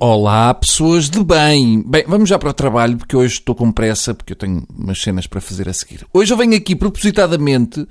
Olá, 0.00 0.54
pessoas 0.54 1.10
de 1.10 1.24
bem. 1.24 1.82
Bem, 1.84 2.04
vamos 2.06 2.28
já 2.28 2.38
para 2.38 2.50
o 2.50 2.54
trabalho, 2.54 2.96
porque 2.96 3.16
hoje 3.16 3.34
estou 3.34 3.52
com 3.52 3.72
pressa, 3.72 4.14
porque 4.14 4.32
eu 4.32 4.36
tenho 4.36 4.64
umas 4.72 5.00
cenas 5.00 5.26
para 5.26 5.40
fazer 5.40 5.68
a 5.68 5.72
seguir. 5.72 6.06
Hoje 6.14 6.32
eu 6.32 6.36
venho 6.36 6.54
aqui 6.54 6.76
propositadamente 6.76 7.84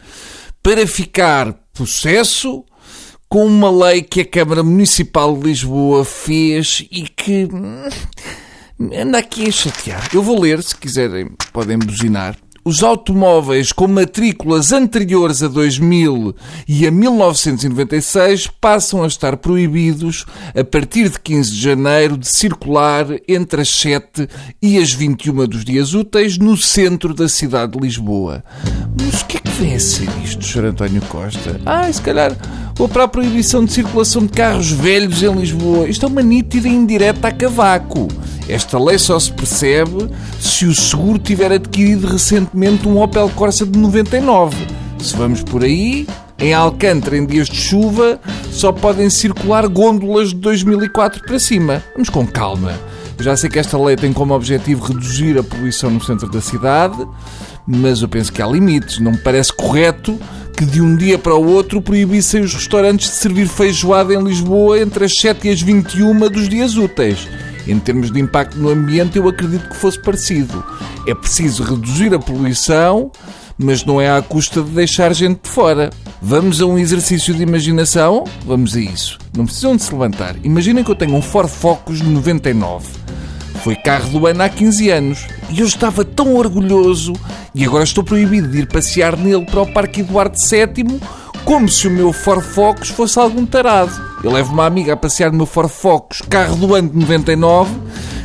para 0.64 0.88
ficar 0.88 1.54
possesso 1.73 2.64
com 3.28 3.46
uma 3.46 3.70
lei 3.70 4.02
que 4.02 4.21
a 4.21 4.25
Câmara 4.25 4.64
Municipal 4.64 5.36
de 5.36 5.48
Lisboa 5.48 6.05
fez 6.05 6.88
e 6.89 7.02
que 7.02 7.46
hum, 7.52 7.89
anda 8.98 9.18
aqui 9.18 9.50
a 9.50 9.52
chatear. 9.52 10.08
Eu 10.14 10.24
vou 10.24 10.39
ler, 10.39 10.64
se 10.64 10.78
quiserem, 10.78 11.30
podem 11.52 11.78
buzinar 11.78 12.38
os 12.68 12.84
automóveis 12.84 13.71
com 13.71 13.88
matrículas 13.88 14.73
anteriores 14.73 15.41
a 15.41 15.47
2000 15.47 16.36
e 16.67 16.86
a 16.86 16.91
1996 16.91 18.47
passam 18.59 19.04
a 19.04 19.07
estar 19.07 19.38
proibidos 19.38 20.25
a 20.54 20.66
partir 20.66 21.08
de 21.08 21.17
15 21.17 21.49
de 21.49 21.61
janeiro 21.61 22.17
de 22.17 22.27
circular 22.27 23.05
entre 23.25 23.61
as 23.61 23.70
7 23.70 24.27
e 24.61 24.77
as 24.77 24.91
21 24.91 25.48
dos 25.48 25.63
dias 25.63 25.94
úteis 25.94 26.38
no 26.38 26.58
centro 26.58 27.13
da 27.13 27.30
cidade 27.30 27.72
de 27.72 27.80
Lisboa. 27.80 28.44
Mas 29.02 29.22
o 29.22 29.25
que 29.27 29.38
é 29.38 29.39
que 29.39 29.52
vem 29.52 29.73
a 29.73 29.80
ser 29.80 30.09
isto, 30.22 30.45
Sr. 30.45 30.66
António 30.66 31.02
Costa? 31.03 31.61
Ah, 31.66 31.89
se 31.89 32.02
calhar 32.02 32.36
ou 32.77 32.89
para 32.89 33.05
a 33.05 33.08
proibição 33.08 33.63
de 33.63 33.72
circulação 33.72 34.25
de 34.25 34.34
carros 34.34 34.72
velhos 34.72 35.23
em 35.23 35.34
Lisboa. 35.34 35.88
Isto 35.88 36.05
é 36.05 36.09
uma 36.09 36.22
nítida 36.22 36.67
indireta 36.67 37.30
a 37.30 37.31
cavaco. 37.31 38.09
Esta 38.50 38.80
lei 38.80 38.98
só 38.98 39.20
se 39.20 39.32
percebe 39.32 40.10
se 40.40 40.66
o 40.66 40.74
seguro 40.74 41.20
tiver 41.20 41.52
adquirido 41.52 42.08
recentemente 42.08 42.88
um 42.88 43.02
Opel 43.02 43.30
Corsa 43.30 43.66
de 43.66 43.78
99. 43.78 44.56
Se 45.00 45.16
vamos 45.16 45.44
por 45.44 45.64
aí, 45.64 46.08
em 46.40 46.54
Alcântara, 46.54 47.18
em 47.18 47.26
dias 47.26 47.48
de 47.48 47.58
chuva, 47.58 48.20
só 48.52 48.72
podem 48.72 49.10
circular 49.10 49.68
gôndolas 49.68 50.30
de 50.30 50.36
2004 50.36 51.23
para 51.23 51.40
cima. 51.40 51.84
Vamos 51.94 52.10
com 52.10 52.26
calma. 52.26 52.73
Já 53.20 53.36
sei 53.36 53.50
que 53.50 53.58
esta 53.58 53.78
lei 53.78 53.95
tem 53.95 54.14
como 54.14 54.36
objetivo 54.36 54.86
reduzir 54.86 55.38
a 55.39 55.44
poluição 55.44 55.89
no 55.89 56.04
centro 56.04 56.30
da 56.30 56.39
cidade, 56.39 57.06
mas 57.66 58.02
eu 58.02 58.08
penso 58.08 58.32
que 58.32 58.42
há 58.42 58.48
limites. 58.48 59.00
Não 59.00 59.11
me 59.11 59.17
parece 59.17 59.52
correto 59.52 60.17
que 60.56 60.64
de 60.64 60.82
um 60.82 60.95
dia 60.95 61.17
para 61.17 61.36
o 61.36 61.48
outro 61.48 61.82
proibissem 61.82 62.42
os 62.42 62.54
restaurantes 62.54 63.09
de 63.09 63.16
servir 63.16 63.48
feijoada 63.48 64.14
em 64.14 64.23
Lisboa 64.23 64.80
entre 64.80 65.06
as 65.06 65.14
7 65.20 65.48
e 65.48 65.52
as 65.52 65.61
21 65.61 66.20
dos 66.30 66.48
dias 66.48 66.78
úteis. 66.78 67.28
Em 67.68 67.80
termos 67.80 68.12
de 68.12 68.20
impacto 68.20 68.58
no 68.58 68.70
ambiente, 68.70 69.18
eu 69.18 69.28
acredito 69.28 69.68
que 69.70 69.76
fosse 69.76 70.02
parecido. 70.02 70.64
É 71.06 71.14
preciso 71.14 71.64
reduzir 71.64 72.14
a 72.14 72.20
poluição, 72.20 73.12
mas 73.58 73.84
não 73.84 74.00
é 74.00 74.10
à 74.10 74.22
custa 74.22 74.62
de 74.62 74.70
deixar 74.70 75.14
gente 75.14 75.42
de 75.44 75.50
fora. 75.50 75.90
Vamos 76.22 76.62
a 76.62 76.66
um 76.66 76.78
exercício 76.78 77.34
de 77.34 77.44
imaginação? 77.44 78.23
Vamos 78.45 78.76
a 78.76 78.80
isso. 78.80 79.18
Não 79.36 79.45
precisam 79.45 79.76
de 79.76 79.84
se 79.84 79.92
levantar. 79.92 80.36
Imaginem 80.44 80.84
que 80.84 80.92
eu 80.92 80.95
tenho 80.95 81.16
um 81.16 81.22
Ford 81.22 81.50
Focus 81.50 82.02
99. 82.02 82.88
Foi 83.64 83.76
carro 83.76 84.10
do 84.10 84.26
ano 84.26 84.44
há 84.44 84.50
15 84.50 84.90
anos. 84.90 85.28
E 85.50 85.60
eu 85.60 85.66
estava 85.66 86.06
tão 86.06 86.36
orgulhoso 86.36 87.14
e 87.54 87.66
agora 87.66 87.84
estou 87.84 88.04
proibido 88.04 88.48
de 88.48 88.60
ir 88.60 88.68
passear 88.68 89.18
nele 89.18 89.45
para 89.45 89.62
o 89.62 89.73
Parque 89.73 90.02
Eduardo 90.02 90.38
VII 90.38 91.00
como 91.48 91.70
se 91.70 91.88
o 91.88 91.92
meu 91.92 92.12
Ford 92.12 92.44
Focus 92.44 92.90
fosse 92.90 93.17
algum 93.17 93.45
tarado. 93.45 93.94
Eu 94.22 94.30
levo 94.34 94.52
uma 94.52 94.66
amiga 94.66 94.92
a 94.92 94.98
passear 94.98 95.31
no 95.31 95.38
meu 95.38 95.45
Ford 95.45 95.70
Focus, 95.70 96.20
carro 96.20 96.58
do 96.58 96.76
ano 96.76 96.89
de 96.89 96.98
99, 96.98 97.73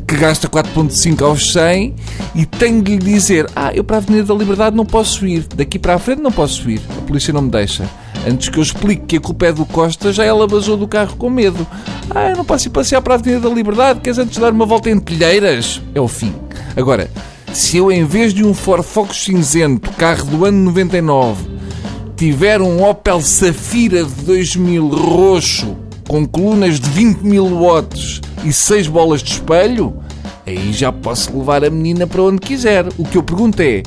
que 0.09 0.17
gasta 0.17 0.48
4.5 0.48 1.23
aos 1.23 1.53
100, 1.53 1.95
e 2.34 2.45
tenho 2.45 2.83
de 2.83 2.97
lhe 2.97 3.12
dizer, 3.12 3.48
ah, 3.55 3.73
eu 3.73 3.84
para 3.84 3.98
a 3.98 4.01
Avenida 4.01 4.27
da 4.27 4.34
Liberdade 4.34 4.75
não 4.75 4.84
posso 4.84 5.25
ir, 5.25 5.47
daqui 5.55 5.79
para 5.79 5.95
a 5.95 6.01
frente 6.01 6.20
não 6.20 6.33
posso 6.33 6.69
ir, 6.69 6.83
a 6.98 7.03
polícia 7.03 7.33
não 7.33 7.42
me 7.42 7.51
deixa. 7.51 7.89
Antes 8.27 8.48
que 8.48 8.59
eu 8.59 8.62
explique 8.64 9.06
que 9.06 9.17
a 9.19 9.20
culpa 9.20 9.47
é 9.47 9.53
do 9.53 9.64
Costa, 9.67 10.12
já 10.12 10.25
ela 10.25 10.48
vazou 10.48 10.77
do 10.77 10.89
carro 10.89 11.14
com 11.17 11.31
medo. 11.31 11.64
Ah, 12.11 12.31
eu 12.31 12.36
não 12.36 12.45
posso 12.45 12.67
ir 12.67 12.70
passear 12.70 13.01
para 13.03 13.14
a 13.14 13.19
Avenida 13.19 13.48
da 13.48 13.55
Liberdade, 13.55 14.01
queres 14.01 14.19
antes 14.19 14.36
dar 14.36 14.53
uma 14.53 14.67
volta 14.67 14.91
em 14.91 14.98
telheiras? 14.98 15.81
É 15.95 16.01
o 16.01 16.09
fim. 16.09 16.34
Agora, 16.77 17.09
se 17.53 17.77
eu 17.77 17.92
em 17.92 18.05
vez 18.05 18.34
de 18.34 18.45
um 18.45 18.52
Ford 18.52 18.83
Focus 18.83 19.23
cinzento, 19.23 19.92
carro 19.92 20.25
do 20.25 20.45
ano 20.45 20.58
99, 20.64 21.52
tiver 22.22 22.62
um 22.62 22.88
Opel 22.88 23.20
Safira 23.20 24.05
de 24.05 24.22
2000 24.22 24.86
roxo, 24.90 25.77
com 26.06 26.24
colunas 26.24 26.78
de 26.78 26.88
20 26.88 27.18
mil 27.22 27.44
watts 27.48 28.20
e 28.44 28.52
6 28.52 28.86
bolas 28.86 29.24
de 29.24 29.33
espelho, 29.33 29.92
aí 30.46 30.72
já 30.72 30.92
posso 30.92 31.36
levar 31.36 31.64
a 31.64 31.70
menina 31.70 32.06
para 32.06 32.22
onde 32.22 32.38
quiser. 32.38 32.86
O 32.96 33.05
que 33.05 33.18
eu 33.18 33.24
pergunto 33.24 33.60
é, 33.60 33.83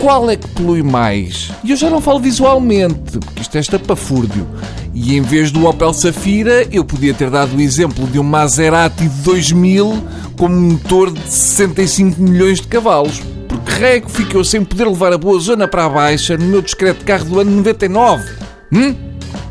qual 0.00 0.28
é 0.28 0.34
que 0.34 0.48
polui 0.48 0.82
mais? 0.82 1.52
E 1.62 1.70
eu 1.70 1.76
já 1.76 1.88
não 1.88 2.00
falo 2.00 2.18
visualmente, 2.18 3.20
porque 3.20 3.42
isto 3.42 3.56
é 3.56 3.60
estapafúrdio. 3.60 4.48
E 4.92 5.16
em 5.16 5.20
vez 5.20 5.52
do 5.52 5.64
Opel 5.64 5.92
Safira, 5.92 6.66
eu 6.72 6.84
podia 6.84 7.14
ter 7.14 7.30
dado 7.30 7.56
o 7.56 7.60
exemplo 7.60 8.04
de 8.08 8.18
um 8.18 8.24
Maserati 8.24 9.06
de 9.06 9.22
2000 9.22 10.02
com 10.36 10.46
um 10.46 10.72
motor 10.72 11.12
de 11.12 11.20
65 11.20 12.20
milhões 12.20 12.60
de 12.60 12.66
cavalos. 12.66 13.22
Porque 13.48 13.70
rego 13.72 14.08
fico 14.08 14.36
eu 14.36 14.44
sem 14.44 14.64
poder 14.64 14.86
levar 14.86 15.12
a 15.12 15.18
boa 15.18 15.38
zona 15.38 15.68
para 15.68 15.84
a 15.84 15.88
baixa 15.88 16.36
no 16.36 16.44
meu 16.44 16.62
discreto 16.62 17.04
carro 17.04 17.24
do 17.24 17.40
ano 17.40 17.50
99? 17.50 18.28
Hum? 18.72 18.94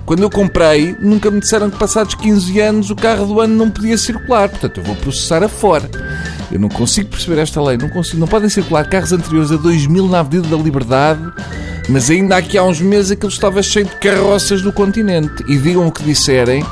Quando 0.05 0.21
eu 0.21 0.29
comprei, 0.29 0.95
nunca 0.99 1.31
me 1.31 1.39
disseram 1.39 1.69
que 1.69 1.79
passados 1.79 2.13
15 2.13 2.59
anos 2.59 2.89
o 2.91 2.95
carro 2.95 3.25
do 3.25 3.41
ano 3.41 3.55
não 3.55 3.71
podia 3.71 3.97
circular. 3.97 4.47
Portanto, 4.49 4.79
eu 4.79 4.83
vou 4.83 4.95
processar 4.97 5.41
a 5.43 5.49
fora. 5.49 5.89
Eu 6.51 6.59
não 6.59 6.69
consigo 6.69 7.09
perceber 7.09 7.41
esta 7.41 7.59
lei. 7.61 7.75
Não, 7.75 7.89
consigo, 7.89 8.19
não 8.19 8.27
podem 8.27 8.47
circular 8.47 8.87
carros 8.87 9.11
anteriores 9.11 9.51
a 9.51 9.55
2000 9.55 10.07
na 10.07 10.19
Avenida 10.19 10.55
da 10.55 10.61
Liberdade, 10.61 11.21
mas 11.89 12.11
ainda 12.11 12.37
aqui 12.37 12.55
há 12.55 12.63
uns 12.63 12.79
meses 12.79 13.11
aquilo 13.11 13.31
estava 13.31 13.63
cheio 13.63 13.85
de 13.85 13.95
carroças 13.95 14.61
do 14.61 14.71
continente. 14.71 15.43
E 15.47 15.57
digam 15.57 15.87
o 15.87 15.91
que 15.91 16.03
disserem, 16.03 16.63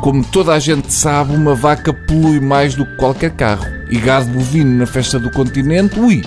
como 0.00 0.24
toda 0.24 0.54
a 0.54 0.58
gente 0.58 0.90
sabe, 0.90 1.34
uma 1.34 1.54
vaca 1.54 1.92
polui 1.92 2.40
mais 2.40 2.74
do 2.74 2.86
que 2.86 2.96
qualquer 2.96 3.32
carro. 3.32 3.66
E 3.90 3.98
gado 3.98 4.30
bovino 4.30 4.78
na 4.78 4.86
festa 4.86 5.18
do 5.18 5.30
continente, 5.30 6.00
ui, 6.00 6.24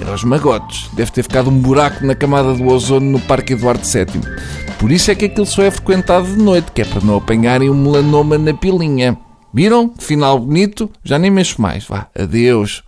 era 0.00 0.14
os 0.14 0.24
magotes. 0.24 0.88
Deve 0.92 1.10
ter 1.10 1.22
ficado 1.22 1.50
um 1.50 1.58
buraco 1.58 2.04
na 2.06 2.14
camada 2.14 2.54
do 2.54 2.66
ozono 2.66 3.10
no 3.10 3.20
Parque 3.20 3.52
Eduardo 3.52 3.84
VII. 3.84 4.20
Por 4.78 4.92
isso 4.92 5.10
é 5.10 5.14
que 5.14 5.24
aquilo 5.24 5.46
só 5.46 5.62
é 5.62 5.70
frequentado 5.70 6.26
de 6.26 6.36
noite, 6.36 6.70
que 6.72 6.82
é 6.82 6.84
para 6.84 7.04
não 7.04 7.16
apanharem 7.16 7.68
um 7.68 7.74
melanoma 7.74 8.38
na 8.38 8.54
pilinha. 8.54 9.18
Viram? 9.52 9.92
Final 9.98 10.38
bonito. 10.38 10.90
Já 11.02 11.18
nem 11.18 11.30
mexo 11.30 11.60
mais. 11.60 11.84
Vá, 11.84 12.06
adeus. 12.16 12.84